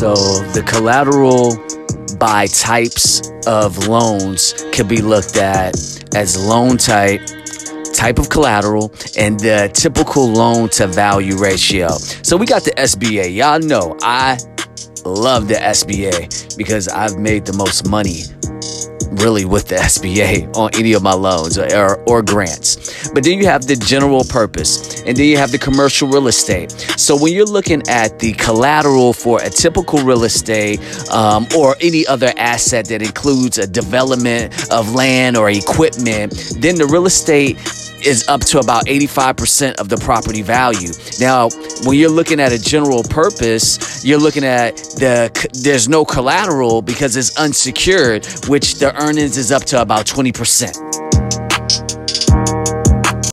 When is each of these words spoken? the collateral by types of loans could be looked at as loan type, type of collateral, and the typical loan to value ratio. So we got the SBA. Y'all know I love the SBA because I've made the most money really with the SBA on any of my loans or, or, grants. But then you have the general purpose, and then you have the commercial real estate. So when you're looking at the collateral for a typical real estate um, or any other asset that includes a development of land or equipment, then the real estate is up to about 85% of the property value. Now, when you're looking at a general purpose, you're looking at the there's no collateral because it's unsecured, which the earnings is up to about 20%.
the 0.00 0.64
collateral 0.66 1.56
by 2.16 2.46
types 2.46 3.30
of 3.46 3.86
loans 3.86 4.54
could 4.72 4.88
be 4.88 5.02
looked 5.02 5.36
at 5.36 5.74
as 6.14 6.42
loan 6.42 6.78
type, 6.78 7.20
type 7.92 8.18
of 8.18 8.30
collateral, 8.30 8.92
and 9.18 9.38
the 9.40 9.70
typical 9.74 10.26
loan 10.26 10.70
to 10.70 10.86
value 10.86 11.36
ratio. 11.36 11.88
So 12.22 12.36
we 12.38 12.46
got 12.46 12.64
the 12.64 12.70
SBA. 12.72 13.34
Y'all 13.34 13.60
know 13.60 13.96
I 14.00 14.38
love 15.04 15.48
the 15.48 15.54
SBA 15.54 16.56
because 16.56 16.88
I've 16.88 17.18
made 17.18 17.44
the 17.44 17.52
most 17.52 17.86
money 17.86 18.22
really 19.10 19.44
with 19.44 19.68
the 19.68 19.76
SBA 19.76 20.54
on 20.56 20.70
any 20.74 20.92
of 20.92 21.02
my 21.02 21.12
loans 21.12 21.58
or, 21.58 22.02
or, 22.08 22.22
grants. 22.22 23.08
But 23.10 23.24
then 23.24 23.38
you 23.38 23.46
have 23.46 23.66
the 23.66 23.76
general 23.76 24.24
purpose, 24.24 25.02
and 25.02 25.16
then 25.16 25.26
you 25.26 25.36
have 25.36 25.50
the 25.50 25.58
commercial 25.58 26.08
real 26.08 26.28
estate. 26.28 26.70
So 26.96 27.16
when 27.16 27.32
you're 27.32 27.46
looking 27.46 27.82
at 27.88 28.18
the 28.18 28.32
collateral 28.34 29.12
for 29.12 29.40
a 29.42 29.50
typical 29.50 30.02
real 30.02 30.24
estate 30.24 30.80
um, 31.10 31.46
or 31.56 31.76
any 31.80 32.06
other 32.06 32.32
asset 32.36 32.86
that 32.86 33.02
includes 33.02 33.58
a 33.58 33.66
development 33.66 34.70
of 34.72 34.94
land 34.94 35.36
or 35.36 35.50
equipment, 35.50 36.54
then 36.58 36.76
the 36.76 36.86
real 36.86 37.06
estate 37.06 37.58
is 38.04 38.26
up 38.28 38.40
to 38.40 38.58
about 38.58 38.86
85% 38.86 39.74
of 39.74 39.88
the 39.88 39.96
property 39.96 40.42
value. 40.42 40.92
Now, 41.20 41.50
when 41.84 41.98
you're 41.98 42.10
looking 42.10 42.40
at 42.40 42.52
a 42.52 42.58
general 42.58 43.02
purpose, 43.02 44.04
you're 44.04 44.18
looking 44.18 44.44
at 44.44 44.76
the 44.96 45.30
there's 45.62 45.88
no 45.88 46.04
collateral 46.04 46.82
because 46.82 47.16
it's 47.16 47.36
unsecured, 47.38 48.26
which 48.48 48.74
the 48.74 48.94
earnings 49.00 49.36
is 49.38 49.50
up 49.50 49.64
to 49.64 49.80
about 49.80 50.06
20%. 50.06 51.09